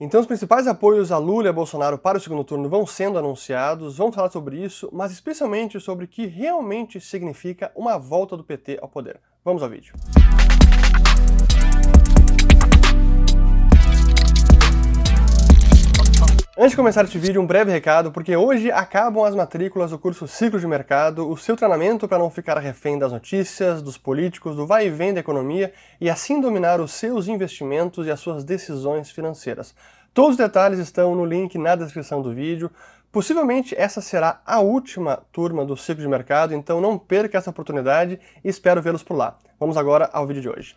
Então, 0.00 0.20
os 0.20 0.26
principais 0.26 0.66
apoios 0.66 1.12
a 1.12 1.18
Lula 1.18 1.46
e 1.46 1.48
a 1.48 1.52
Bolsonaro 1.52 1.96
para 1.96 2.18
o 2.18 2.20
segundo 2.20 2.42
turno 2.42 2.68
vão 2.68 2.84
sendo 2.84 3.16
anunciados, 3.16 3.96
vamos 3.96 4.14
falar 4.14 4.30
sobre 4.30 4.60
isso, 4.60 4.90
mas 4.92 5.12
especialmente 5.12 5.78
sobre 5.78 6.04
o 6.04 6.08
que 6.08 6.26
realmente 6.26 7.00
significa 7.00 7.70
uma 7.76 7.96
volta 7.96 8.36
do 8.36 8.42
PT 8.42 8.78
ao 8.82 8.88
poder. 8.88 9.20
Vamos 9.44 9.62
ao 9.62 9.68
vídeo. 9.68 9.94
Antes 16.56 16.70
de 16.70 16.76
começar 16.76 17.02
este 17.02 17.18
vídeo, 17.18 17.42
um 17.42 17.46
breve 17.46 17.72
recado, 17.72 18.12
porque 18.12 18.36
hoje 18.36 18.70
acabam 18.70 19.24
as 19.24 19.34
matrículas 19.34 19.90
do 19.90 19.98
curso 19.98 20.28
Ciclo 20.28 20.60
de 20.60 20.68
Mercado, 20.68 21.28
o 21.28 21.36
seu 21.36 21.56
treinamento 21.56 22.06
para 22.06 22.20
não 22.20 22.30
ficar 22.30 22.56
refém 22.58 22.96
das 22.96 23.10
notícias, 23.10 23.82
dos 23.82 23.98
políticos, 23.98 24.54
do 24.54 24.64
vai 24.64 24.86
e 24.86 24.90
vem 24.90 25.12
da 25.12 25.18
economia 25.18 25.72
e 26.00 26.08
assim 26.08 26.40
dominar 26.40 26.80
os 26.80 26.92
seus 26.92 27.26
investimentos 27.26 28.06
e 28.06 28.10
as 28.12 28.20
suas 28.20 28.44
decisões 28.44 29.10
financeiras. 29.10 29.74
Todos 30.14 30.32
os 30.32 30.36
detalhes 30.36 30.78
estão 30.78 31.12
no 31.16 31.24
link 31.24 31.58
na 31.58 31.74
descrição 31.74 32.22
do 32.22 32.32
vídeo. 32.32 32.70
Possivelmente 33.10 33.74
essa 33.76 34.00
será 34.00 34.40
a 34.46 34.60
última 34.60 35.24
turma 35.32 35.64
do 35.64 35.76
Ciclo 35.76 36.04
de 36.04 36.08
Mercado, 36.08 36.54
então 36.54 36.80
não 36.80 36.96
perca 36.96 37.36
essa 37.36 37.50
oportunidade 37.50 38.20
e 38.44 38.48
espero 38.48 38.80
vê-los 38.80 39.02
por 39.02 39.16
lá. 39.16 39.36
Vamos 39.58 39.76
agora 39.76 40.08
ao 40.12 40.24
vídeo 40.24 40.42
de 40.42 40.48
hoje. 40.48 40.76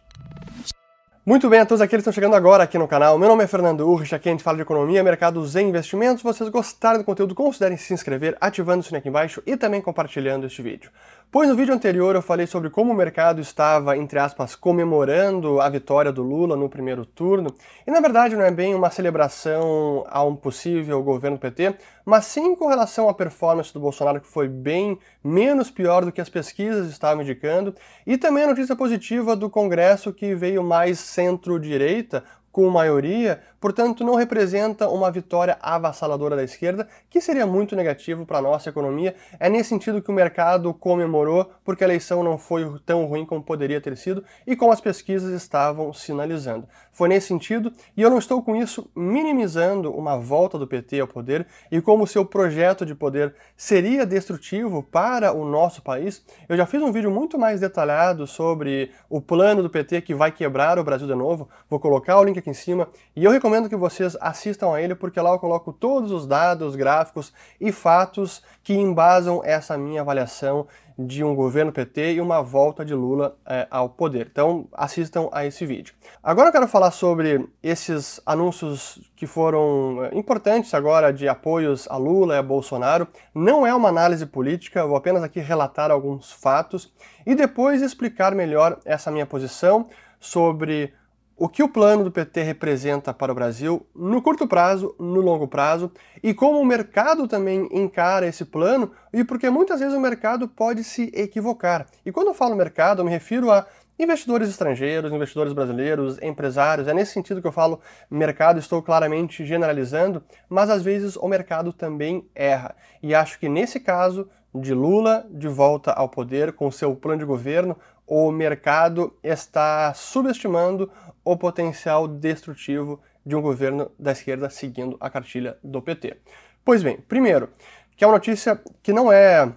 Muito 1.27 1.49
bem, 1.49 1.59
a 1.59 1.65
todos 1.65 1.81
aqueles 1.81 2.05
que 2.05 2.09
estão 2.09 2.13
chegando 2.13 2.37
agora 2.37 2.63
aqui 2.63 2.77
no 2.77 2.87
canal, 2.87 3.19
meu 3.19 3.27
nome 3.27 3.43
é 3.43 3.47
Fernando 3.47 3.81
Urrich, 3.81 4.15
aqui 4.15 4.29
a 4.29 4.31
gente 4.31 4.41
fala 4.41 4.55
de 4.55 4.63
economia, 4.63 5.03
mercados 5.03 5.55
e 5.55 5.61
investimentos. 5.61 6.19
Se 6.19 6.23
vocês 6.23 6.49
gostaram 6.49 6.99
do 6.99 7.03
conteúdo, 7.03 7.35
considerem 7.35 7.75
se 7.75 7.93
inscrever, 7.93 8.37
ativando 8.39 8.79
o 8.79 8.83
sininho 8.83 8.99
aqui 8.99 9.09
embaixo 9.09 9.43
e 9.45 9.57
também 9.57 9.81
compartilhando 9.81 10.47
este 10.47 10.61
vídeo. 10.61 10.89
Pois 11.29 11.49
no 11.49 11.57
vídeo 11.57 11.73
anterior 11.73 12.15
eu 12.15 12.21
falei 12.21 12.47
sobre 12.47 12.69
como 12.69 12.93
o 12.93 12.95
mercado 12.95 13.41
estava, 13.41 13.97
entre 13.97 14.17
aspas, 14.17 14.55
comemorando 14.55 15.59
a 15.59 15.67
vitória 15.67 16.09
do 16.09 16.23
Lula 16.23 16.55
no 16.55 16.69
primeiro 16.69 17.05
turno, 17.05 17.53
e 17.85 17.91
na 17.91 17.99
verdade 17.99 18.33
não 18.33 18.45
é 18.45 18.49
bem 18.49 18.73
uma 18.73 18.89
celebração 18.89 20.05
a 20.07 20.23
um 20.23 20.37
possível 20.37 21.03
governo 21.03 21.37
PT, 21.37 21.75
mas 22.05 22.27
sim 22.27 22.55
com 22.55 22.69
relação 22.69 23.09
à 23.09 23.13
performance 23.13 23.73
do 23.73 23.79
Bolsonaro, 23.81 24.21
que 24.21 24.27
foi 24.27 24.47
bem 24.47 24.97
menos 25.21 25.69
pior 25.69 26.05
do 26.05 26.13
que 26.13 26.21
as 26.21 26.29
pesquisas 26.29 26.89
estavam 26.89 27.21
indicando, 27.21 27.75
e 28.05 28.17
também 28.17 28.45
a 28.45 28.47
notícia 28.47 28.73
positiva 28.73 29.35
do 29.35 29.49
Congresso 29.49 30.13
que 30.13 30.33
veio 30.33 30.63
mais 30.63 30.97
centro-direita, 30.97 32.23
com 32.57 32.71
maioria, 32.71 33.39
portanto 33.59 34.03
não 34.03 34.15
representa 34.15 34.89
uma 34.89 35.11
vitória 35.11 35.59
avassaladora 35.61 36.35
da 36.35 36.43
esquerda, 36.43 36.87
que 37.07 37.21
seria 37.21 37.45
muito 37.45 37.75
negativo 37.75 38.25
para 38.25 38.39
a 38.39 38.41
nossa 38.41 38.67
economia. 38.67 39.13
É 39.39 39.47
nesse 39.47 39.69
sentido 39.69 40.01
que 40.01 40.09
o 40.09 40.13
mercado 40.13 40.73
comemorou, 40.73 41.51
porque 41.63 41.83
a 41.83 41.87
eleição 41.87 42.23
não 42.23 42.35
foi 42.35 42.65
tão 42.83 43.05
ruim 43.05 43.27
como 43.27 43.43
poderia 43.43 43.79
ter 43.79 43.95
sido 43.95 44.23
e 44.47 44.55
como 44.55 44.71
as 44.71 44.81
pesquisas 44.81 45.39
estavam 45.39 45.93
sinalizando. 45.93 46.67
Foi 46.91 47.07
nesse 47.07 47.27
sentido, 47.27 47.71
e 47.95 48.01
eu 48.01 48.09
não 48.09 48.17
estou 48.17 48.41
com 48.41 48.55
isso 48.55 48.89
minimizando 48.95 49.91
uma 49.91 50.17
volta 50.17 50.57
do 50.57 50.65
PT 50.65 50.99
ao 50.99 51.07
poder 51.07 51.45
e 51.71 51.79
como 51.79 52.07
seu 52.07 52.25
projeto 52.25 52.87
de 52.87 52.95
poder 52.95 53.35
seria 53.55 54.03
destrutivo 54.03 54.81
para 54.81 55.31
o 55.31 55.45
nosso 55.45 55.83
país. 55.83 56.25
Eu 56.49 56.57
já 56.57 56.65
fiz 56.65 56.81
um 56.81 56.91
vídeo 56.91 57.11
muito 57.11 57.37
mais 57.37 57.59
detalhado 57.59 58.25
sobre 58.25 58.89
o 59.07 59.21
plano 59.21 59.61
do 59.61 59.69
PT 59.69 60.01
que 60.01 60.15
vai 60.15 60.31
quebrar 60.31 60.79
o 60.79 60.83
Brasil 60.83 61.05
de 61.05 61.13
novo. 61.13 61.47
Vou 61.69 61.79
colocar 61.79 62.17
o 62.17 62.23
link 62.23 62.39
aqui 62.39 62.46
aqui 62.47 62.49
em 62.49 62.53
cima 62.53 62.87
e 63.15 63.25
eu 63.25 63.31
recomendo 63.31 63.67
que 63.67 63.75
vocês 63.75 64.15
assistam 64.21 64.73
a 64.73 64.81
ele 64.81 64.95
porque 64.95 65.19
lá 65.19 65.31
eu 65.31 65.39
coloco 65.39 65.73
todos 65.73 66.11
os 66.11 66.25
dados, 66.25 66.75
gráficos 66.75 67.33
e 67.59 67.71
fatos 67.71 68.41
que 68.63 68.73
embasam 68.73 69.41
essa 69.43 69.77
minha 69.77 70.01
avaliação 70.01 70.67
de 70.97 71.23
um 71.23 71.35
governo 71.35 71.71
PT 71.71 72.13
e 72.13 72.21
uma 72.21 72.41
volta 72.41 72.83
de 72.83 72.95
Lula 72.95 73.37
é, 73.45 73.67
ao 73.69 73.87
poder. 73.87 74.29
Então 74.31 74.67
assistam 74.73 75.29
a 75.31 75.45
esse 75.45 75.63
vídeo. 75.63 75.93
Agora 76.23 76.47
eu 76.47 76.51
quero 76.51 76.67
falar 76.67 76.89
sobre 76.89 77.47
esses 77.61 78.19
anúncios 78.25 78.99
que 79.15 79.27
foram 79.27 80.05
é, 80.05 80.17
importantes 80.17 80.73
agora 80.73 81.13
de 81.13 81.27
apoios 81.27 81.87
a 81.87 81.97
Lula 81.97 82.35
e 82.35 82.37
a 82.39 82.43
Bolsonaro. 82.43 83.07
Não 83.35 83.67
é 83.67 83.75
uma 83.75 83.89
análise 83.89 84.25
política, 84.25 84.87
vou 84.87 84.95
apenas 84.95 85.21
aqui 85.21 85.39
relatar 85.39 85.91
alguns 85.91 86.31
fatos 86.31 86.91
e 87.27 87.35
depois 87.35 87.83
explicar 87.83 88.33
melhor 88.33 88.79
essa 88.83 89.11
minha 89.11 89.25
posição 89.25 89.87
sobre 90.19 90.93
o 91.37 91.47
que 91.47 91.61
o 91.61 91.69
plano 91.69 92.03
do 92.03 92.11
PT 92.11 92.41
representa 92.41 93.13
para 93.13 93.31
o 93.31 93.35
Brasil 93.35 93.85
no 93.95 94.21
curto 94.23 94.47
prazo, 94.47 94.95
no 94.99 95.21
longo 95.21 95.47
prazo, 95.47 95.91
e 96.23 96.33
como 96.33 96.59
o 96.59 96.65
mercado 96.65 97.27
também 97.27 97.69
encara 97.71 98.25
esse 98.25 98.43
plano, 98.43 98.91
e 99.13 99.23
porque 99.23 99.47
muitas 99.49 99.79
vezes 99.79 99.95
o 99.95 99.99
mercado 99.99 100.47
pode 100.47 100.83
se 100.83 101.11
equivocar. 101.13 101.85
E 102.03 102.11
quando 102.11 102.27
eu 102.27 102.33
falo 102.33 102.55
mercado, 102.55 103.01
eu 103.01 103.05
me 103.05 103.11
refiro 103.11 103.51
a 103.51 103.67
investidores 103.99 104.49
estrangeiros, 104.49 105.13
investidores 105.13 105.53
brasileiros, 105.53 106.19
empresários. 106.21 106.87
É 106.87 106.93
nesse 106.93 107.13
sentido 107.13 107.41
que 107.41 107.47
eu 107.47 107.51
falo 107.51 107.79
mercado, 108.09 108.59
estou 108.59 108.81
claramente 108.81 109.45
generalizando, 109.45 110.23
mas 110.49 110.71
às 110.71 110.81
vezes 110.81 111.15
o 111.15 111.27
mercado 111.27 111.71
também 111.71 112.27
erra. 112.33 112.75
E 113.01 113.13
acho 113.13 113.39
que 113.39 113.47
nesse 113.47 113.79
caso 113.79 114.27
de 114.53 114.73
Lula 114.73 115.25
de 115.29 115.47
volta 115.47 115.91
ao 115.91 116.09
poder 116.09 116.53
com 116.53 116.71
seu 116.71 116.95
plano 116.95 117.19
de 117.19 117.25
governo, 117.25 117.77
o 118.07 118.31
mercado 118.31 119.13
está 119.21 119.93
subestimando 119.93 120.89
o 121.31 121.35
potencial 121.35 122.07
destrutivo 122.07 123.01
de 123.25 123.35
um 123.35 123.41
governo 123.41 123.91
da 123.99 124.13
esquerda 124.13 124.49
seguindo 124.49 124.95
a 124.97 125.09
cartilha 125.09 125.57
do 125.61 125.81
PT. 125.81 126.15
Pois 126.63 126.81
bem, 126.81 127.01
primeiro, 127.01 127.49
que 127.97 128.05
é 128.05 128.07
uma 128.07 128.13
notícia 128.13 128.61
que 128.81 128.93
não 128.93 129.11
é, 129.11 129.51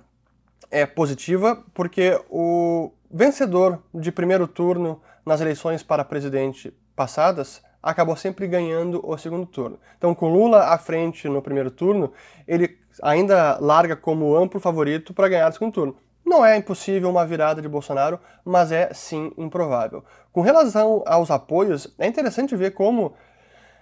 é 0.68 0.84
positiva, 0.84 1.64
porque 1.72 2.20
o 2.28 2.92
vencedor 3.08 3.80
de 3.94 4.10
primeiro 4.10 4.48
turno 4.48 5.00
nas 5.24 5.40
eleições 5.40 5.80
para 5.80 6.04
presidente 6.04 6.74
passadas 6.96 7.62
acabou 7.80 8.16
sempre 8.16 8.48
ganhando 8.48 9.00
o 9.08 9.16
segundo 9.16 9.46
turno. 9.46 9.78
Então, 9.96 10.12
com 10.12 10.28
Lula 10.28 10.74
à 10.74 10.78
frente 10.78 11.28
no 11.28 11.40
primeiro 11.40 11.70
turno, 11.70 12.12
ele 12.48 12.80
ainda 13.00 13.58
larga 13.60 13.94
como 13.94 14.36
amplo 14.36 14.58
favorito 14.58 15.14
para 15.14 15.28
ganhar 15.28 15.48
o 15.48 15.52
segundo 15.52 15.72
turno. 15.72 15.96
Não 16.30 16.46
é 16.46 16.56
impossível 16.56 17.10
uma 17.10 17.26
virada 17.26 17.60
de 17.60 17.68
Bolsonaro, 17.68 18.20
mas 18.44 18.70
é 18.70 18.94
sim 18.94 19.32
improvável. 19.36 20.04
Com 20.30 20.42
relação 20.42 21.02
aos 21.04 21.28
apoios, 21.28 21.92
é 21.98 22.06
interessante 22.06 22.54
ver 22.54 22.70
como, 22.70 23.14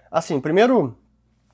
assim, 0.09 0.41
primeiro, 0.41 0.97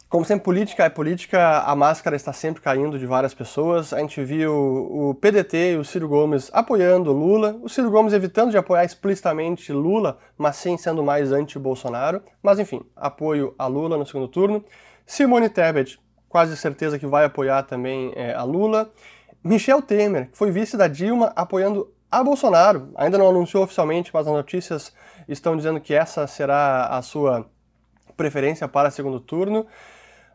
como 0.07 0.23
sempre 0.23 0.45
política 0.45 0.85
é 0.85 0.89
política, 0.89 1.59
a 1.63 1.75
máscara 1.75 2.15
está 2.15 2.31
sempre 2.31 2.61
caindo 2.61 2.97
de 2.97 3.05
várias 3.05 3.33
pessoas. 3.33 3.91
A 3.91 3.99
gente 3.99 4.23
viu 4.23 4.53
o 4.53 5.13
PDT 5.15 5.73
e 5.73 5.75
o 5.75 5.83
Ciro 5.83 6.07
Gomes 6.07 6.49
apoiando 6.53 7.11
Lula, 7.11 7.59
o 7.61 7.67
Ciro 7.67 7.91
Gomes 7.91 8.13
evitando 8.13 8.51
de 8.51 8.57
apoiar 8.57 8.85
explicitamente 8.85 9.73
Lula, 9.73 10.17
mas 10.37 10.55
sim 10.55 10.77
sendo 10.77 11.03
mais 11.03 11.33
anti-Bolsonaro. 11.33 12.21
Mas 12.41 12.57
enfim, 12.57 12.81
apoio 12.95 13.53
a 13.59 13.67
Lula 13.67 13.97
no 13.97 14.05
segundo 14.05 14.29
turno. 14.29 14.63
Simone 15.05 15.49
Tebet, 15.49 15.99
quase 16.29 16.55
certeza 16.55 16.97
que 16.97 17.05
vai 17.05 17.25
apoiar 17.25 17.63
também 17.63 18.13
é, 18.15 18.33
a 18.33 18.43
Lula. 18.43 18.89
Michel 19.45 19.79
Temer, 19.79 20.31
que 20.31 20.37
foi 20.39 20.49
vice 20.49 20.75
da 20.75 20.87
Dilma, 20.87 21.31
apoiando 21.35 21.93
a 22.09 22.23
Bolsonaro. 22.23 22.89
Ainda 22.95 23.15
não 23.15 23.29
anunciou 23.29 23.63
oficialmente, 23.63 24.09
mas 24.11 24.25
as 24.25 24.33
notícias 24.33 24.91
estão 25.27 25.55
dizendo 25.55 25.79
que 25.79 25.93
essa 25.93 26.25
será 26.25 26.87
a 26.87 26.99
sua 27.03 27.45
preferência 28.17 28.67
para 28.67 28.89
segundo 28.89 29.19
turno. 29.19 29.67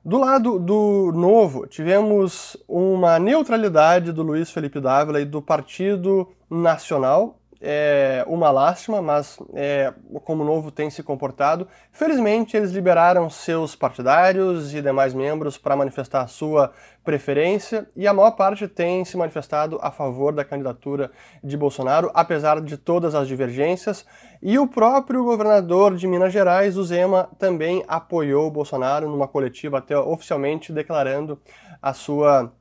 Do 0.04 0.16
lado 0.16 0.60
do 0.60 1.10
Novo, 1.12 1.66
tivemos 1.66 2.56
uma 2.68 3.18
neutralidade 3.18 4.12
do 4.12 4.22
Luiz 4.22 4.48
Felipe 4.52 4.78
Dávila 4.78 5.20
e 5.20 5.24
do 5.24 5.42
Partido 5.42 6.30
Nacional, 6.48 7.39
é 7.60 8.24
uma 8.26 8.50
lástima, 8.50 9.02
mas 9.02 9.38
é, 9.54 9.92
como 10.24 10.42
o 10.42 10.46
Novo 10.46 10.70
tem 10.70 10.88
se 10.88 11.02
comportado. 11.02 11.68
Felizmente, 11.92 12.56
eles 12.56 12.70
liberaram 12.70 13.28
seus 13.28 13.76
partidários 13.76 14.74
e 14.74 14.80
demais 14.80 15.12
membros 15.12 15.58
para 15.58 15.76
manifestar 15.76 16.26
sua 16.26 16.72
preferência 17.04 17.86
e 17.96 18.06
a 18.06 18.12
maior 18.12 18.32
parte 18.32 18.68
tem 18.68 19.04
se 19.04 19.16
manifestado 19.16 19.78
a 19.82 19.90
favor 19.90 20.32
da 20.32 20.44
candidatura 20.44 21.10
de 21.42 21.56
Bolsonaro, 21.56 22.10
apesar 22.14 22.60
de 22.60 22.76
todas 22.76 23.14
as 23.14 23.28
divergências. 23.28 24.06
E 24.42 24.58
o 24.58 24.66
próprio 24.66 25.24
governador 25.24 25.96
de 25.96 26.06
Minas 26.06 26.32
Gerais, 26.32 26.78
o 26.78 26.84
Zema, 26.84 27.28
também 27.38 27.84
apoiou 27.86 28.50
Bolsonaro 28.50 29.08
numa 29.08 29.28
coletiva, 29.28 29.78
até 29.78 29.98
oficialmente 29.98 30.72
declarando 30.72 31.38
a 31.82 31.92
sua 31.92 32.52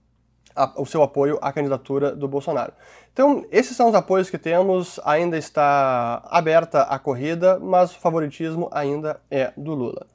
o 0.75 0.85
seu 0.85 1.03
apoio 1.03 1.37
à 1.41 1.51
candidatura 1.51 2.15
do 2.15 2.27
Bolsonaro. 2.27 2.73
Então, 3.13 3.45
esses 3.51 3.75
são 3.75 3.89
os 3.89 3.95
apoios 3.95 4.29
que 4.29 4.37
temos, 4.37 4.99
ainda 5.03 5.37
está 5.37 6.21
aberta 6.29 6.83
a 6.83 6.97
corrida, 6.97 7.59
mas 7.59 7.95
o 7.95 7.99
favoritismo 7.99 8.69
ainda 8.71 9.19
é 9.29 9.51
do 9.57 9.73
Lula. 9.73 10.05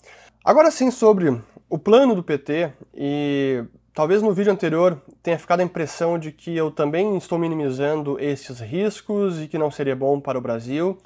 Agora 0.45 0.71
sim, 0.71 0.91
sobre 0.91 1.41
o 1.69 1.79
plano 1.79 2.15
do 2.15 2.23
PT, 2.23 2.73
e 2.95 3.65
talvez 3.93 4.23
no 4.23 4.33
vídeo 4.33 4.53
anterior 4.53 5.01
tenha 5.23 5.39
ficado 5.39 5.61
a 5.61 5.65
impressão 5.65 6.19
de 6.19 6.33
que 6.33 6.57
eu 6.57 6.71
também 6.71 7.17
estou 7.17 7.39
minimizando 7.39 8.19
esses 8.21 8.61
riscos 8.61 9.41
e 9.41 9.49
que 9.49 9.59
não 9.59 9.71
seria 9.71 9.97
bom 9.97 10.21
para 10.21 10.39
o 10.39 10.43
Brasil, 10.43 10.99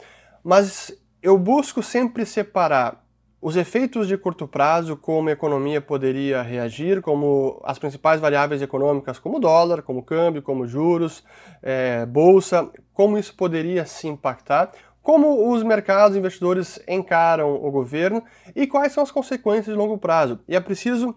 mas 0.43 0.93
eu 1.23 1.37
busco 1.38 1.82
sempre 1.82 2.25
separar 2.25 3.05
os 3.40 3.56
efeitos 3.56 4.08
de 4.08 4.17
curto 4.17 4.49
prazo, 4.49 4.96
como 4.96 5.29
a 5.29 5.32
economia 5.32 5.81
poderia 5.81 6.43
reagir, 6.43 7.00
como 7.00 7.61
as 7.64 7.79
principais 7.79 8.20
variáveis 8.20 8.61
econômicas, 8.61 9.19
como 9.19 9.38
dólar, 9.38 9.82
como 9.82 10.02
câmbio, 10.02 10.43
como 10.43 10.67
juros, 10.67 11.25
é, 11.62 12.05
bolsa, 12.05 12.69
como 12.93 13.17
isso 13.17 13.35
poderia 13.37 13.87
se 13.87 14.08
impactar, 14.08 14.73
como 15.00 15.52
os 15.52 15.62
mercados 15.62 16.17
investidores 16.17 16.81
encaram 16.88 17.55
o 17.55 17.70
governo 17.70 18.23
e 18.55 18.67
quais 18.67 18.93
são 18.93 19.02
as 19.02 19.11
consequências 19.11 19.67
de 19.67 19.81
longo 19.81 19.96
prazo. 19.96 20.40
E 20.49 20.56
é 20.56 20.61
preciso 20.61 21.14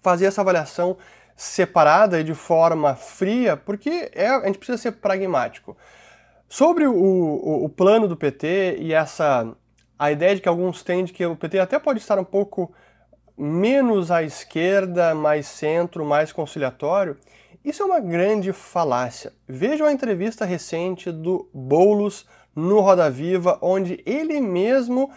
fazer 0.00 0.26
essa 0.26 0.40
avaliação 0.40 0.96
separada 1.36 2.20
e 2.20 2.24
de 2.24 2.34
forma 2.34 2.94
fria, 2.94 3.56
porque 3.56 4.10
é, 4.14 4.28
a 4.28 4.46
gente 4.46 4.58
precisa 4.58 4.78
ser 4.78 4.92
pragmático. 4.92 5.76
Sobre 6.48 6.86
o, 6.86 6.94
o, 6.94 7.64
o, 7.64 7.68
plano 7.68 8.08
do 8.08 8.16
PT 8.16 8.76
e 8.80 8.92
essa 8.92 9.54
a 10.00 10.10
ideia 10.10 10.34
de 10.34 10.40
que 10.40 10.48
alguns 10.48 10.82
têm 10.82 11.04
de 11.04 11.12
que 11.12 11.26
o 11.26 11.36
PT 11.36 11.58
até 11.58 11.78
pode 11.78 11.98
estar 11.98 12.18
um 12.18 12.24
pouco 12.24 12.72
menos 13.36 14.10
à 14.10 14.22
esquerda, 14.22 15.14
mais 15.14 15.46
centro, 15.46 16.06
mais 16.06 16.32
conciliatório, 16.32 17.18
isso 17.62 17.82
é 17.82 17.84
uma 17.84 18.00
grande 18.00 18.50
falácia. 18.50 19.30
Vejam 19.46 19.86
a 19.86 19.92
entrevista 19.92 20.46
recente 20.46 21.12
do 21.12 21.50
Boulos 21.52 22.26
no 22.56 22.80
Roda 22.80 23.10
Viva, 23.10 23.58
onde 23.60 24.02
ele 24.06 24.40
mesmo 24.40 25.10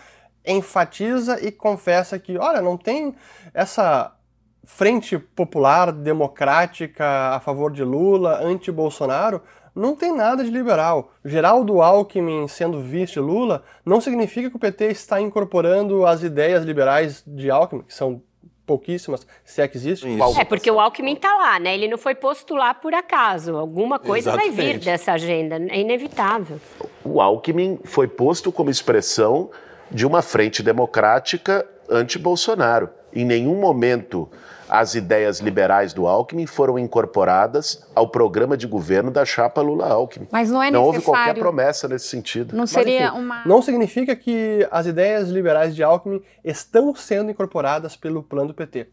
enfatiza 0.46 1.40
e 1.42 1.50
confessa 1.50 2.20
que, 2.20 2.38
olha, 2.38 2.62
não 2.62 2.76
tem 2.76 3.16
essa 3.54 4.14
frente 4.66 5.18
popular 5.18 5.94
democrática 5.94 7.06
a 7.30 7.40
favor 7.40 7.72
de 7.72 7.86
Lula, 7.86 8.44
anti-Bolsonaro, 8.44 9.42
não 9.76 9.96
tem 9.96 10.16
nada 10.16 10.44
de 10.44 10.50
liberal. 10.50 11.12
Geraldo 11.24 11.82
Alckmin 11.82 12.48
sendo 12.48 12.82
vice 12.82 13.20
Lula 13.20 13.64
não 13.86 14.00
significa 14.00 14.50
que 14.50 14.56
o 14.56 14.60
PT 14.60 14.86
está 14.88 15.20
incorporando 15.20 16.06
as 16.06 16.24
ideias 16.24 16.64
liberais 16.64 17.24
de 17.26 17.50
Alckmin, 17.50 17.82
que 17.82 17.94
são 17.94 18.22
pouquíssimas, 18.66 19.28
se 19.44 19.62
é 19.62 19.68
que 19.68 19.78
existe. 19.78 20.08
Isso. 20.08 20.40
É, 20.40 20.46
porque 20.46 20.70
o 20.72 20.80
Alckmin 20.80 21.14
está 21.14 21.36
lá, 21.36 21.60
né? 21.60 21.74
Ele 21.74 21.88
não 21.88 21.98
foi 21.98 22.16
posto 22.16 22.56
lá 22.56 22.74
por 22.74 22.94
acaso. 22.94 23.56
Alguma 23.58 24.00
coisa 24.00 24.30
Exatamente. 24.30 24.56
vai 24.56 24.66
vir 24.66 24.80
dessa 24.80 25.14
agenda, 25.14 25.56
é 25.56 25.80
inevitável. 25.80 26.60
O 27.04 27.22
Alckmin 27.22 27.80
foi 27.84 28.08
posto 28.08 28.52
como 28.52 28.70
expressão 28.70 29.50
de 29.92 30.06
uma 30.06 30.22
frente 30.22 30.64
democrática 30.64 31.68
anti-Bolsonaro. 31.90 32.90
Em 33.14 33.26
nenhum 33.26 33.60
momento 33.60 34.30
as 34.74 34.96
ideias 34.96 35.40
liberais 35.40 35.94
do 35.94 36.08
Alckmin 36.08 36.48
foram 36.48 36.80
incorporadas 36.80 37.88
ao 37.94 38.10
programa 38.10 38.58
de 38.58 38.66
governo 38.66 39.12
da 39.12 39.24
chapa 39.24 39.62
Lula-Alckmin. 39.62 40.28
Mas 40.32 40.50
não 40.50 40.64
é 40.64 40.72
necessário. 40.72 40.80
Não 40.80 40.84
houve 40.84 41.02
qualquer 41.06 41.38
promessa 41.38 41.88
nesse 41.88 42.08
sentido. 42.08 42.56
Não 42.56 42.66
seria 42.66 43.02
Mas, 43.02 43.10
enfim, 43.12 43.24
uma. 43.24 43.46
Não 43.46 43.62
significa 43.62 44.16
que 44.16 44.68
as 44.72 44.88
ideias 44.88 45.30
liberais 45.30 45.76
de 45.76 45.84
Alckmin 45.84 46.24
estão 46.44 46.96
sendo 46.96 47.30
incorporadas 47.30 47.96
pelo 47.96 48.24
plano 48.24 48.48
do 48.48 48.56
PT. 48.56 48.88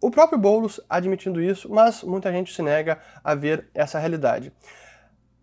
O 0.00 0.08
próprio 0.08 0.38
Boulos 0.38 0.80
admitindo 0.88 1.42
isso, 1.42 1.68
mas 1.68 2.04
muita 2.04 2.30
gente 2.30 2.54
se 2.54 2.62
nega 2.62 3.00
a 3.24 3.34
ver 3.34 3.66
essa 3.74 3.98
realidade. 3.98 4.52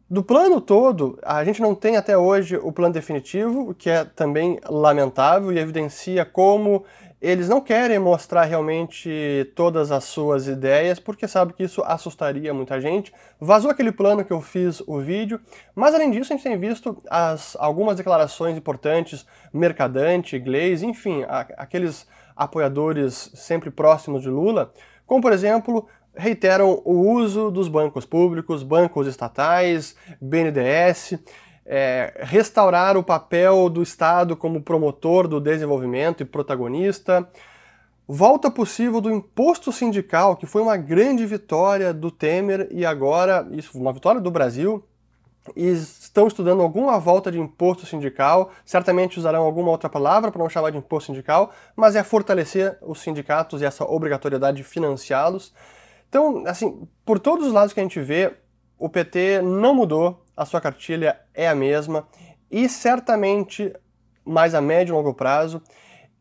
Do 0.10 0.24
plano 0.24 0.62
todo, 0.62 1.20
a 1.22 1.44
gente 1.44 1.62
não 1.62 1.76
tem 1.76 1.98
até 1.98 2.18
hoje 2.18 2.56
o 2.56 2.72
plano 2.72 2.94
definitivo, 2.94 3.72
o 3.72 3.74
que 3.74 3.90
é 3.90 4.06
também 4.06 4.58
lamentável 4.70 5.52
e 5.52 5.60
evidencia 5.60 6.24
como 6.24 6.86
eles 7.22 7.48
não 7.48 7.62
querem 7.62 8.00
mostrar 8.00 8.46
realmente 8.46 9.52
todas 9.56 9.92
as 9.92 10.06
suas 10.06 10.48
ideias, 10.48 11.00
porque 11.00 11.28
sabe 11.28 11.54
que 11.54 11.64
isso 11.64 11.84
assustaria 11.84 12.52
muita 12.52 12.82
gente. 12.82 13.14
Vazou 13.40 13.70
aquele 13.70 13.92
plano 13.92 14.26
que 14.26 14.34
eu 14.34 14.42
fiz 14.42 14.82
o 14.88 15.00
vídeo, 15.00 15.40
mas 15.76 15.94
além 15.94 16.10
disso 16.10 16.34
a 16.34 16.36
gente 16.36 16.44
tem 16.44 16.58
visto 16.58 16.98
as, 17.08 17.56
algumas 17.60 17.98
declarações 17.98 18.58
importantes, 18.58 19.26
Mercadante, 19.54 20.40
Gleisi, 20.40 20.88
enfim, 20.88 21.24
a, 21.24 21.42
aqueles 21.58 22.08
apoiadores 22.36 23.32
sempre 23.36 23.70
próximos 23.70 24.24
de 24.24 24.30
Lula, 24.30 24.74
como 25.06 25.22
por 25.22 25.32
exemplo, 25.32 25.88
reiteram 26.16 26.82
o 26.84 27.08
uso 27.14 27.52
dos 27.52 27.68
bancos 27.68 28.04
públicos, 28.04 28.64
bancos 28.64 29.06
estatais, 29.06 29.96
BNDES, 30.20 31.20
é, 31.66 32.22
restaurar 32.22 32.98
o 32.98 33.04
papel 33.04 33.70
do 33.70 33.82
Estado 33.82 34.36
como 34.36 34.62
promotor 34.62 35.28
do 35.28 35.40
desenvolvimento 35.40 36.22
e 36.22 36.26
protagonista, 36.26 37.28
volta 38.08 38.52
possível 38.52 39.00
do 39.00 39.12
imposto 39.12 39.72
sindical, 39.72 40.36
que 40.36 40.46
foi 40.46 40.62
uma 40.62 40.76
grande 40.76 41.26
vitória 41.26 41.94
do 41.94 42.12
Temer 42.12 42.68
e 42.72 42.86
agora, 42.86 43.48
isso, 43.52 43.78
uma 43.78 43.94
vitória 43.94 44.20
do 44.20 44.32
Brasil, 44.32 44.84
e 45.56 45.70
estão 45.70 46.28
estudando 46.28 46.62
alguma 46.62 47.00
volta 47.00 47.32
de 47.32 47.40
imposto 47.40 47.86
sindical, 47.86 48.52
certamente 48.64 49.18
usarão 49.18 49.44
alguma 49.44 49.72
outra 49.72 49.90
palavra 49.90 50.32
para 50.32 50.42
não 50.42 50.50
chamar 50.50 50.72
de 50.72 50.78
imposto 50.78 51.08
sindical, 51.08 51.52
mas 51.76 51.96
é 51.96 52.04
fortalecer 52.04 52.78
os 52.82 53.00
sindicatos 53.00 53.62
e 53.62 53.66
essa 53.66 53.84
obrigatoriedade 53.84 54.58
de 54.58 54.64
financiá-los. 54.64 55.54
Então, 56.08 56.44
assim, 56.46 56.88
por 57.06 57.18
todos 57.18 57.48
os 57.48 57.54
lados 57.54 57.74
que 57.74 57.80
a 57.80 57.84
gente 57.84 58.00
vê, 58.00 58.34
o 58.78 58.90
PT 58.90 59.42
não 59.42 59.74
mudou, 59.74 60.21
a 60.36 60.46
sua 60.46 60.62
cartilha 60.62 61.20
é 61.34 61.48
a 61.48 61.56
mesma 61.56 62.08
e 62.50 62.68
certamente 62.68 63.74
mais 64.26 64.54
a 64.54 64.62
médio 64.62 64.94
e 64.94 64.96
longo 64.96 65.14
prazo 65.14 65.62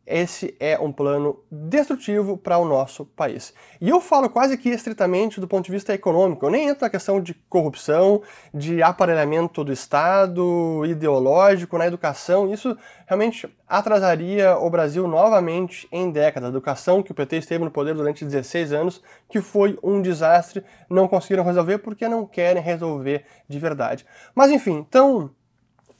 esse 0.05 0.55
é 0.59 0.79
um 0.79 0.91
plano 0.91 1.39
destrutivo 1.49 2.37
para 2.37 2.57
o 2.57 2.65
nosso 2.65 3.05
país. 3.05 3.53
E 3.79 3.89
eu 3.89 4.01
falo 4.01 4.29
quase 4.29 4.57
que 4.57 4.69
estritamente 4.69 5.39
do 5.39 5.47
ponto 5.47 5.65
de 5.65 5.71
vista 5.71 5.93
econômico, 5.93 6.45
eu 6.45 6.49
nem 6.49 6.67
entro 6.67 6.83
na 6.83 6.89
questão 6.89 7.21
de 7.21 7.33
corrupção, 7.49 8.21
de 8.53 8.81
aparelhamento 8.81 9.63
do 9.63 9.71
Estado, 9.71 10.83
ideológico, 10.85 11.77
na 11.77 11.87
educação, 11.87 12.51
isso 12.51 12.77
realmente 13.05 13.47
atrasaria 13.67 14.57
o 14.57 14.69
Brasil 14.69 15.07
novamente 15.07 15.87
em 15.91 16.11
décadas. 16.11 16.47
A 16.47 16.51
educação 16.51 17.03
que 17.03 17.11
o 17.11 17.15
PT 17.15 17.37
esteve 17.37 17.63
no 17.63 17.71
poder 17.71 17.93
durante 17.93 18.25
16 18.25 18.73
anos, 18.73 19.01
que 19.29 19.39
foi 19.39 19.77
um 19.83 20.01
desastre, 20.01 20.63
não 20.89 21.07
conseguiram 21.07 21.43
resolver 21.43 21.77
porque 21.77 22.07
não 22.07 22.25
querem 22.25 22.61
resolver 22.61 23.23
de 23.47 23.59
verdade. 23.59 24.05
Mas 24.33 24.51
enfim, 24.51 24.85
então, 24.89 25.29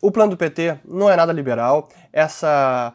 o 0.02 0.12
plano 0.12 0.32
do 0.32 0.38
PT 0.38 0.80
não 0.84 1.10
é 1.10 1.16
nada 1.16 1.32
liberal, 1.32 1.88
essa 2.12 2.94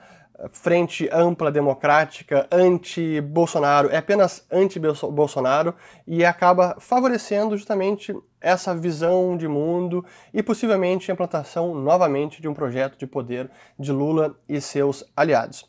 frente 0.51 1.09
ampla 1.13 1.51
democrática 1.51 2.47
anti-Bolsonaro, 2.53 3.89
é 3.91 3.97
apenas 3.97 4.47
anti-Bolsonaro 4.51 5.75
e 6.07 6.25
acaba 6.25 6.77
favorecendo 6.79 7.57
justamente 7.57 8.15
essa 8.41 8.75
visão 8.75 9.37
de 9.37 9.49
mundo 9.49 10.05
e 10.33 10.43
possivelmente 10.43 11.11
a 11.11 11.15
implantação 11.15 11.75
novamente 11.75 12.41
de 12.41 12.49
um 12.49 12.55
projeto 12.55 12.99
de 12.99 13.07
poder 13.07 13.51
de 13.79 13.91
Lula 13.91 14.39
e 14.49 14.61
seus 14.61 15.05
aliados. 15.17 15.69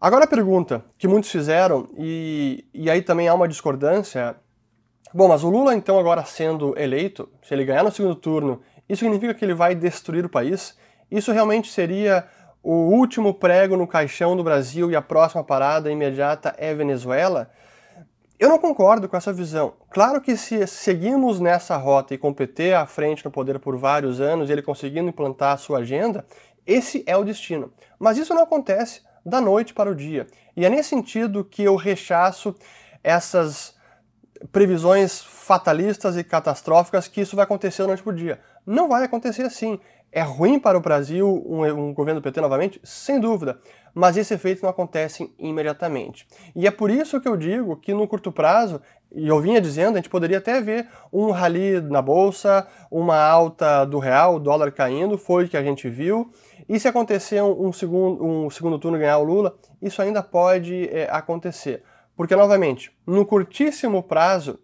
Agora 0.00 0.24
a 0.24 0.28
pergunta 0.28 0.84
que 0.98 1.06
muitos 1.06 1.30
fizeram, 1.30 1.88
e, 1.96 2.66
e 2.74 2.90
aí 2.90 3.00
também 3.00 3.28
há 3.28 3.34
uma 3.34 3.46
discordância. 3.46 4.34
Bom, 5.14 5.28
mas 5.28 5.44
o 5.44 5.48
Lula 5.48 5.76
então 5.76 5.96
agora 5.98 6.24
sendo 6.24 6.76
eleito, 6.76 7.28
se 7.42 7.54
ele 7.54 7.64
ganhar 7.64 7.84
no 7.84 7.92
segundo 7.92 8.16
turno, 8.16 8.60
isso 8.88 9.04
significa 9.04 9.32
que 9.32 9.44
ele 9.44 9.54
vai 9.54 9.76
destruir 9.76 10.24
o 10.24 10.28
país? 10.28 10.76
Isso 11.08 11.30
realmente 11.30 11.70
seria 11.70 12.26
o 12.62 12.72
último 12.72 13.34
prego 13.34 13.76
no 13.76 13.86
caixão 13.86 14.36
do 14.36 14.44
Brasil 14.44 14.90
e 14.90 14.96
a 14.96 15.02
próxima 15.02 15.42
parada 15.42 15.90
imediata 15.90 16.54
é 16.56 16.72
Venezuela? 16.72 17.50
Eu 18.38 18.48
não 18.48 18.58
concordo 18.58 19.08
com 19.08 19.16
essa 19.16 19.32
visão. 19.32 19.74
Claro 19.90 20.20
que 20.20 20.36
se 20.36 20.66
seguimos 20.66 21.40
nessa 21.40 21.76
rota 21.76 22.14
e 22.14 22.18
competir 22.18 22.74
à 22.74 22.86
frente 22.86 23.24
no 23.24 23.30
poder 23.30 23.58
por 23.58 23.76
vários 23.76 24.20
anos, 24.20 24.50
ele 24.50 24.62
conseguindo 24.62 25.08
implantar 25.08 25.54
a 25.54 25.56
sua 25.56 25.78
agenda, 25.78 26.24
esse 26.66 27.02
é 27.06 27.16
o 27.16 27.24
destino. 27.24 27.72
Mas 27.98 28.18
isso 28.18 28.34
não 28.34 28.42
acontece 28.42 29.02
da 29.24 29.40
noite 29.40 29.74
para 29.74 29.90
o 29.90 29.94
dia. 29.94 30.26
E 30.56 30.64
é 30.64 30.70
nesse 30.70 30.90
sentido 30.90 31.44
que 31.44 31.62
eu 31.62 31.76
rechaço 31.76 32.54
essas 33.02 33.74
previsões 34.50 35.20
fatalistas 35.20 36.16
e 36.16 36.24
catastróficas 36.24 37.06
que 37.06 37.20
isso 37.20 37.36
vai 37.36 37.44
acontecer 37.44 37.84
para 37.84 38.10
o 38.10 38.14
dia. 38.14 38.40
Não 38.66 38.88
vai 38.88 39.04
acontecer 39.04 39.42
assim. 39.42 39.78
É 40.14 40.20
ruim 40.20 40.58
para 40.58 40.76
o 40.76 40.80
Brasil 40.80 41.42
um, 41.46 41.64
um, 41.64 41.94
governo 41.94 42.20
do 42.20 42.22
PT 42.22 42.38
novamente? 42.42 42.78
Sem 42.84 43.18
dúvida, 43.18 43.58
mas 43.94 44.14
esse 44.18 44.34
efeito 44.34 44.62
não 44.62 44.68
acontece 44.68 45.34
imediatamente. 45.38 46.26
E 46.54 46.66
é 46.66 46.70
por 46.70 46.90
isso 46.90 47.18
que 47.18 47.26
eu 47.26 47.34
digo 47.34 47.76
que 47.78 47.94
no 47.94 48.06
curto 48.06 48.30
prazo, 48.30 48.82
e 49.10 49.26
eu 49.26 49.40
vinha 49.40 49.58
dizendo, 49.58 49.94
a 49.94 49.96
gente 49.96 50.10
poderia 50.10 50.36
até 50.36 50.60
ver 50.60 50.86
um 51.10 51.30
rally 51.30 51.80
na 51.80 52.02
bolsa, 52.02 52.68
uma 52.90 53.16
alta 53.16 53.86
do 53.86 53.98
real, 53.98 54.34
o 54.34 54.38
dólar 54.38 54.70
caindo, 54.72 55.16
foi 55.16 55.46
o 55.46 55.48
que 55.48 55.56
a 55.56 55.62
gente 55.62 55.88
viu. 55.88 56.30
E 56.68 56.78
se 56.78 56.86
acontecer 56.86 57.42
um, 57.42 57.68
um 57.68 57.72
segundo, 57.72 58.22
um 58.22 58.50
segundo 58.50 58.78
turno 58.78 58.98
ganhar 58.98 59.16
o 59.16 59.24
Lula, 59.24 59.56
isso 59.80 60.02
ainda 60.02 60.22
pode 60.22 60.90
é, 60.90 61.08
acontecer. 61.10 61.82
Porque, 62.14 62.36
novamente, 62.36 62.92
no 63.06 63.24
curtíssimo 63.24 64.02
prazo, 64.02 64.58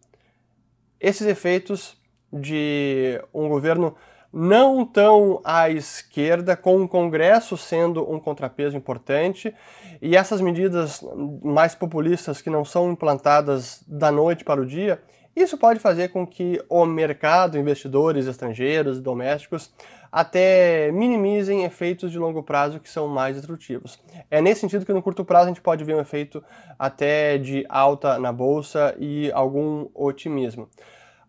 esses 1.01 1.27
efeitos 1.27 1.97
de 2.31 3.19
um 3.33 3.49
governo 3.49 3.97
não 4.33 4.85
tão 4.85 5.41
à 5.45 5.71
esquerda, 5.71 6.57
com 6.57 6.83
o 6.83 6.89
Congresso 6.89 7.57
sendo 7.57 8.11
um 8.11 8.21
contrapeso 8.21 8.77
importante, 8.77 9.55
e 10.01 10.17
essas 10.17 10.41
medidas 10.41 11.01
mais 11.43 11.75
populistas 11.75 12.41
que 12.41 12.51
não 12.51 12.65
são 12.65 12.91
implantadas 12.93 13.83
da 13.87 14.13
noite 14.13 14.45
para 14.45 14.61
o 14.61 14.67
dia, 14.67 15.03
isso 15.35 15.57
pode 15.57 15.79
fazer 15.81 16.09
com 16.09 16.27
que 16.27 16.61
o 16.69 16.85
mercado, 16.85 17.59
investidores 17.59 18.27
estrangeiros, 18.27 19.01
domésticos, 19.01 19.73
até 20.11 20.91
minimizem 20.91 21.65
efeitos 21.65 22.11
de 22.11 22.19
longo 22.19 22.43
prazo 22.43 22.81
que 22.81 22.89
são 22.89 23.07
mais 23.07 23.37
destrutivos. 23.37 23.99
É 24.31 24.41
nesse 24.41 24.63
sentido 24.63 24.85
que 24.85 24.93
no 24.93 25.03
curto 25.03 25.25
prazo 25.25 25.45
a 25.45 25.49
gente 25.49 25.61
pode 25.61 25.85
ver 25.85 25.95
um 25.95 26.01
efeito 26.01 26.43
até 26.79 27.39
de 27.39 27.65
alta 27.69 28.19
na 28.19 28.33
bolsa 28.33 28.97
e 28.99 29.31
algum 29.33 29.89
otimismo. 29.95 30.69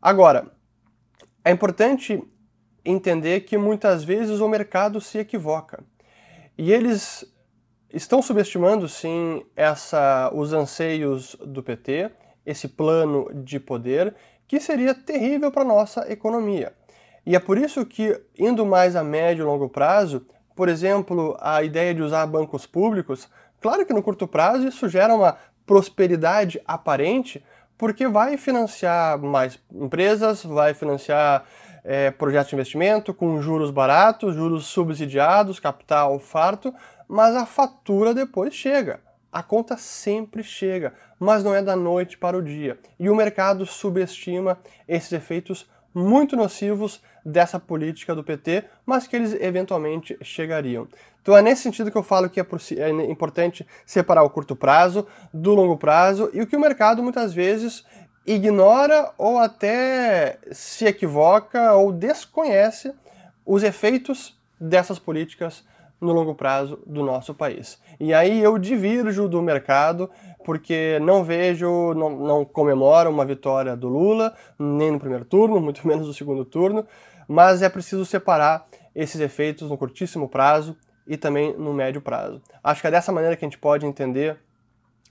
Agora, 0.01 0.47
é 1.43 1.51
importante 1.51 2.23
entender 2.83 3.41
que 3.41 3.57
muitas 3.57 4.03
vezes 4.03 4.39
o 4.39 4.47
mercado 4.47 4.99
se 4.99 5.17
equivoca. 5.17 5.83
E 6.57 6.71
eles 6.71 7.25
estão 7.93 8.21
subestimando 8.21 8.87
sim 8.87 9.43
essa, 9.55 10.31
os 10.33 10.53
anseios 10.53 11.35
do 11.35 11.63
PT, 11.63 12.11
esse 12.45 12.67
plano 12.67 13.29
de 13.33 13.59
poder, 13.59 14.15
que 14.47 14.59
seria 14.59 14.93
terrível 14.93 15.51
para 15.51 15.61
a 15.61 15.65
nossa 15.65 16.11
economia. 16.11 16.73
E 17.25 17.35
é 17.35 17.39
por 17.39 17.57
isso 17.57 17.85
que, 17.85 18.19
indo 18.37 18.65
mais 18.65 18.95
a 18.95 19.03
médio 19.03 19.43
e 19.43 19.45
longo 19.45 19.69
prazo, 19.69 20.25
por 20.55 20.67
exemplo, 20.67 21.37
a 21.39 21.63
ideia 21.63 21.93
de 21.93 22.01
usar 22.01 22.25
bancos 22.25 22.65
públicos, 22.65 23.29
claro 23.61 23.85
que 23.85 23.93
no 23.93 24.03
curto 24.03 24.27
prazo 24.27 24.67
isso 24.67 24.89
gera 24.89 25.13
uma 25.13 25.37
prosperidade 25.65 26.59
aparente, 26.65 27.45
porque 27.77 28.07
vai 28.07 28.35
financiar 28.35 29.17
mais 29.19 29.59
empresas, 29.71 30.43
vai 30.43 30.73
financiar 30.73 31.45
é, 31.83 32.11
projetos 32.11 32.49
de 32.49 32.55
investimento 32.55 33.13
com 33.13 33.41
juros 33.41 33.71
baratos, 33.71 34.35
juros 34.35 34.65
subsidiados, 34.65 35.59
capital 35.59 36.19
farto, 36.19 36.73
mas 37.07 37.35
a 37.35 37.45
fatura 37.45 38.13
depois 38.13 38.53
chega. 38.53 38.99
A 39.31 39.43
conta 39.43 39.77
sempre 39.77 40.43
chega, 40.43 40.93
mas 41.19 41.43
não 41.43 41.53
é 41.53 41.61
da 41.61 41.75
noite 41.75 42.17
para 42.17 42.37
o 42.37 42.41
dia. 42.41 42.79
E 42.99 43.09
o 43.09 43.15
mercado 43.15 43.65
subestima 43.65 44.57
esses 44.87 45.11
efeitos 45.11 45.69
muito 45.93 46.35
nocivos 46.35 47.01
dessa 47.25 47.59
política 47.59 48.15
do 48.15 48.23
PT, 48.23 48.65
mas 48.85 49.07
que 49.07 49.15
eles 49.15 49.33
eventualmente 49.33 50.17
chegariam. 50.21 50.87
Então 51.21 51.37
é 51.37 51.41
nesse 51.41 51.63
sentido 51.63 51.91
que 51.91 51.97
eu 51.97 52.03
falo 52.03 52.29
que 52.29 52.39
é, 52.39 52.45
é 52.77 52.89
importante 52.89 53.67
separar 53.85 54.23
o 54.23 54.29
curto 54.29 54.55
prazo 54.55 55.05
do 55.33 55.53
longo 55.53 55.77
prazo 55.77 56.29
e 56.33 56.41
o 56.41 56.47
que 56.47 56.55
o 56.55 56.59
mercado 56.59 57.03
muitas 57.03 57.33
vezes 57.33 57.85
ignora 58.25 59.11
ou 59.17 59.39
até 59.39 60.37
se 60.51 60.85
equivoca 60.85 61.73
ou 61.73 61.91
desconhece 61.91 62.93
os 63.45 63.63
efeitos 63.63 64.37
dessas 64.59 64.99
políticas 64.99 65.63
no 65.99 66.13
longo 66.13 66.33
prazo 66.33 66.79
do 66.85 67.03
nosso 67.03 67.33
país. 67.33 67.79
E 67.99 68.13
aí 68.13 68.41
eu 68.41 68.57
divirjo 68.57 69.27
do 69.27 69.41
mercado 69.41 70.09
porque 70.45 70.97
não 71.01 71.23
vejo, 71.23 71.93
não, 71.93 72.09
não 72.09 72.45
comemoro 72.45 73.09
uma 73.09 73.25
vitória 73.25 73.75
do 73.75 73.87
Lula, 73.87 74.33
nem 74.57 74.91
no 74.91 74.99
primeiro 74.99 75.25
turno, 75.25 75.59
muito 75.61 75.85
menos 75.87 76.07
no 76.07 76.13
segundo 76.13 76.45
turno, 76.45 76.85
mas 77.27 77.61
é 77.61 77.69
preciso 77.69 78.05
separar 78.05 78.65
esses 78.95 79.19
efeitos 79.19 79.69
no 79.69 79.77
curtíssimo 79.77 80.27
prazo 80.27 80.75
e 81.05 81.17
também 81.17 81.55
no 81.57 81.73
médio 81.73 82.01
prazo. 82.01 82.41
Acho 82.63 82.81
que 82.81 82.87
é 82.87 82.91
dessa 82.91 83.11
maneira 83.11 83.35
que 83.35 83.43
a 83.43 83.47
gente 83.47 83.57
pode 83.57 83.85
entender 83.85 84.37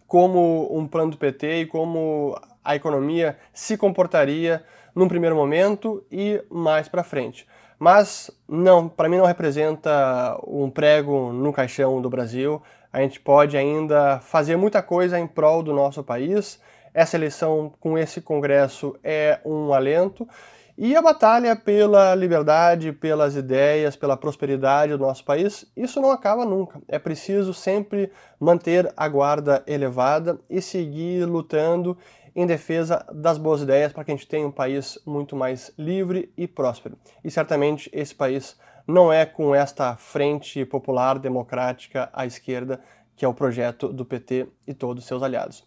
como 0.06 0.68
um 0.76 0.86
plano 0.86 1.10
do 1.10 1.18
PT 1.18 1.60
e 1.60 1.66
como 1.66 2.38
a 2.68 2.76
economia 2.76 3.38
se 3.50 3.78
comportaria 3.78 4.62
num 4.94 5.08
primeiro 5.08 5.34
momento 5.34 6.04
e 6.12 6.44
mais 6.50 6.86
para 6.86 7.02
frente. 7.02 7.48
Mas 7.78 8.30
não, 8.46 8.90
para 8.90 9.08
mim 9.08 9.16
não 9.16 9.24
representa 9.24 10.38
um 10.46 10.68
prego 10.68 11.32
no 11.32 11.50
caixão 11.50 12.02
do 12.02 12.10
Brasil. 12.10 12.62
A 12.92 13.00
gente 13.00 13.20
pode 13.20 13.56
ainda 13.56 14.20
fazer 14.20 14.56
muita 14.56 14.82
coisa 14.82 15.18
em 15.18 15.26
prol 15.26 15.62
do 15.62 15.72
nosso 15.72 16.04
país. 16.04 16.60
Essa 16.92 17.16
eleição 17.16 17.72
com 17.80 17.96
esse 17.96 18.20
congresso 18.20 18.94
é 19.02 19.40
um 19.46 19.72
alento. 19.72 20.28
E 20.76 20.94
a 20.94 21.00
batalha 21.00 21.56
pela 21.56 22.14
liberdade, 22.14 22.92
pelas 22.92 23.34
ideias, 23.34 23.96
pela 23.96 24.16
prosperidade 24.16 24.92
do 24.92 24.98
nosso 24.98 25.24
país, 25.24 25.64
isso 25.74 26.02
não 26.02 26.12
acaba 26.12 26.44
nunca. 26.44 26.80
É 26.86 26.98
preciso 26.98 27.54
sempre 27.54 28.12
manter 28.38 28.92
a 28.94 29.08
guarda 29.08 29.62
elevada 29.66 30.38
e 30.50 30.60
seguir 30.60 31.24
lutando 31.24 31.96
em 32.38 32.46
defesa 32.46 33.04
das 33.12 33.36
boas 33.36 33.62
ideias 33.62 33.92
para 33.92 34.04
que 34.04 34.12
a 34.12 34.14
gente 34.14 34.28
tenha 34.28 34.46
um 34.46 34.52
país 34.52 34.96
muito 35.04 35.34
mais 35.34 35.72
livre 35.76 36.32
e 36.36 36.46
próspero. 36.46 36.96
E 37.24 37.30
certamente 37.32 37.90
esse 37.92 38.14
país 38.14 38.56
não 38.86 39.12
é 39.12 39.26
com 39.26 39.52
esta 39.52 39.96
frente 39.96 40.64
popular 40.64 41.18
democrática 41.18 42.08
à 42.12 42.24
esquerda 42.24 42.80
que 43.16 43.24
é 43.24 43.28
o 43.28 43.34
projeto 43.34 43.92
do 43.92 44.04
PT 44.04 44.46
e 44.68 44.72
todos 44.72 45.02
os 45.02 45.08
seus 45.08 45.20
aliados. 45.20 45.66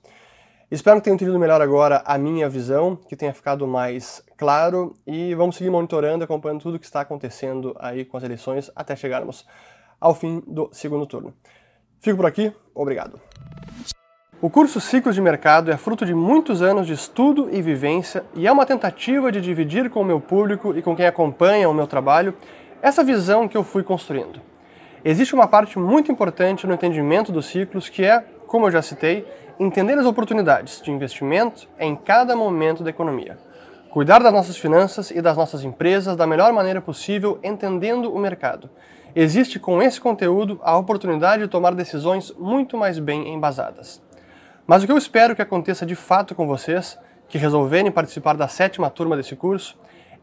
Espero 0.72 0.96
que 0.96 1.04
tenham 1.04 1.16
entendido 1.16 1.38
melhor 1.38 1.62
agora 1.62 2.01
a 2.06 2.18
minha 2.18 2.48
visão, 2.48 2.96
que 2.96 3.18
tenha 3.18 3.34
ficado 3.34 3.68
mais 3.68 4.24
claro 4.38 4.94
e 5.06 5.36
vamos 5.36 5.58
seguir 5.58 5.70
monitorando, 5.70 6.24
acompanhando 6.24 6.62
tudo 6.62 6.75
o 6.75 6.80
que 6.80 6.86
está 6.86 7.01
acontecendo 7.01 7.75
aí 7.82 8.06
com 8.06 8.16
as 8.16 8.24
eleições 8.24 8.72
até 8.74 8.96
chegarmos 8.96 9.46
ao 10.00 10.16
fim 10.16 10.42
do 10.48 10.70
segundo 10.72 11.06
turno. 11.06 11.34
Fico 12.00 12.16
por 12.16 12.25
aqui, 12.25 12.54
obrigado. 12.74 13.20
O 14.43 14.50
curso 14.50 14.81
Ciclos 14.81 15.13
de 15.13 15.21
Mercado 15.21 15.71
é 15.71 15.77
fruto 15.77 16.03
de 16.03 16.15
muitos 16.15 16.63
anos 16.63 16.88
de 16.88 16.93
estudo 16.93 17.48
e 17.51 17.62
vivência 17.62 18.24
e 18.33 18.48
é 18.48 18.51
uma 18.51 18.65
tentativa 18.65 19.31
de 19.31 19.39
dividir 19.39 19.88
com 19.91 20.01
o 20.01 20.03
meu 20.03 20.19
público 20.19 20.75
e 20.75 20.81
com 20.81 20.95
quem 20.95 21.05
acompanha 21.05 21.69
o 21.69 21.74
meu 21.75 21.86
trabalho 21.86 22.33
essa 22.81 23.03
visão 23.03 23.48
que 23.48 23.55
eu 23.55 23.63
fui 23.63 23.83
construindo. 23.83 24.41
Existe 25.05 25.36
uma 25.36 25.45
parte 25.45 25.77
muito 25.77 26.12
importante 26.12 26.65
no 26.65 26.74
entendimento 26.74 27.31
dos 27.31 27.45
ciclos 27.45 27.88
que 27.88 28.03
é, 28.03 28.25
como 28.48 28.65
eu 28.65 28.71
já 28.71 28.81
citei, 28.81 29.27
entender 29.60 29.95
as 30.00 30.07
oportunidades 30.07 30.81
de 30.81 30.89
investimento 30.89 31.69
em 31.77 31.95
cada 31.95 32.36
momento 32.36 32.83
da 32.83 32.89
economia. 32.89 33.38
Cuidar 33.91 34.24
das 34.24 34.33
nossas 34.33 34.57
finanças 34.57 35.12
e 35.12 35.21
das 35.21 35.38
nossas 35.38 35.63
empresas 35.63 36.15
da 36.15 36.25
melhor 36.25 36.51
maneira 36.51 36.81
possível, 36.81 37.38
entendendo 37.43 38.12
o 38.12 38.17
mercado. 38.17 38.71
Existe 39.15 39.60
com 39.60 39.83
esse 39.83 40.01
conteúdo 40.01 40.60
a 40.63 40.75
oportunidade 40.75 41.43
de 41.43 41.48
tomar 41.48 41.75
decisões 41.75 42.33
muito 42.39 42.75
mais 42.75 42.98
bem 42.98 43.31
embasadas. 43.31 44.01
Mas 44.72 44.84
o 44.84 44.86
que 44.86 44.92
eu 44.94 44.98
espero 44.98 45.36
que 45.36 45.42
aconteça 45.42 45.86
de 45.86 45.96
fato 45.96 46.34
com 46.34 46.48
vocês, 46.48 46.98
que 47.28 47.38
resolverem 47.38 47.92
participar 47.92 48.38
da 48.38 48.48
sétima 48.48 48.90
turma 48.90 49.18
desse 49.18 49.36
curso, 49.36 49.78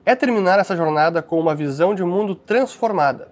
é 0.07 0.15
terminar 0.15 0.59
essa 0.59 0.75
jornada 0.75 1.21
com 1.21 1.39
uma 1.39 1.55
visão 1.55 1.95
de 1.95 2.03
mundo 2.03 2.35
transformada. 2.35 3.29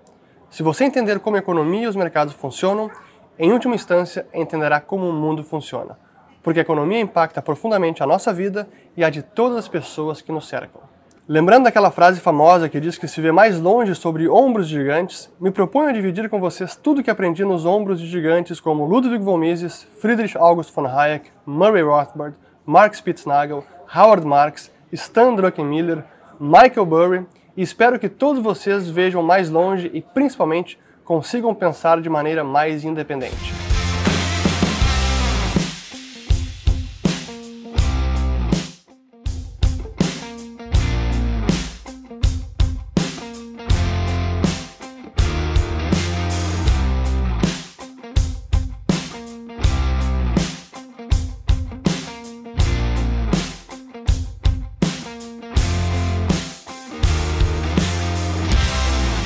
Se 0.51 0.63
você 0.63 0.85
entender 0.85 1.19
como 1.21 1.37
a 1.37 1.39
economia 1.39 1.85
e 1.85 1.87
os 1.87 1.97
mercados 1.97 2.35
funcionam, 2.35 2.91
em 3.39 3.51
última 3.51 3.75
instância 3.75 4.27
entenderá 4.35 4.79
como 4.79 5.09
o 5.09 5.13
mundo 5.15 5.43
funciona, 5.43 5.99
porque 6.43 6.59
a 6.59 6.63
economia 6.63 7.01
impacta 7.01 7.41
profundamente 7.41 8.03
a 8.03 8.07
nossa 8.07 8.31
vida 8.31 8.69
e 8.95 9.03
a 9.03 9.09
de 9.09 9.23
todas 9.23 9.57
as 9.57 9.69
pessoas 9.69 10.21
que 10.21 10.31
nos 10.31 10.47
cercam. 10.47 10.83
Lembrando 11.29 11.65
daquela 11.65 11.91
frase 11.91 12.21
famosa 12.21 12.69
que 12.69 12.79
diz 12.79 12.97
que 12.97 13.09
se 13.09 13.21
vê 13.21 13.33
mais 13.33 13.59
longe 13.59 13.97
sobre 13.97 14.29
ombros 14.29 14.69
gigantes, 14.69 15.29
me 15.41 15.51
proponho 15.51 15.89
a 15.89 15.93
dividir 15.93 16.29
com 16.29 16.39
vocês 16.39 16.77
tudo 16.77 17.03
que 17.03 17.11
aprendi 17.11 17.45
nos 17.45 17.67
ombros 17.67 18.01
de 18.01 18.07
gigantes 18.07 18.61
como 18.61 18.85
Ludwig 18.85 19.25
von 19.25 19.37
Mises, 19.37 19.89
Friedrich 20.01 20.39
August 20.39 20.73
von 20.73 20.87
Hayek, 20.87 21.29
Murray 21.45 21.83
Rothbard, 21.83 22.37
Mark 22.65 22.95
Spitznagel, 22.95 23.65
Howard 23.93 24.25
Marks, 24.25 24.71
Stan 24.93 25.35
Druckenmiller, 25.35 26.05
Michael 26.39 26.87
Burry 26.87 27.27
e 27.57 27.63
espero 27.63 27.99
que 27.99 28.09
todos 28.09 28.41
vocês 28.41 28.89
vejam 28.89 29.21
mais 29.21 29.51
longe 29.51 29.91
e 29.93 30.01
principalmente 30.01 30.79
consigam 31.05 31.53
pensar 31.53 32.01
de 32.01 32.09
maneira 32.09 32.45
mais 32.45 32.85
independente. 32.85 33.56